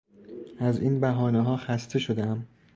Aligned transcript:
از 0.59 0.79
این 0.79 0.99
بهانهها 0.99 1.57
خسته 1.57 1.99
شدهام. 1.99 2.47